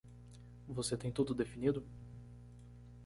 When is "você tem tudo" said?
0.67-1.31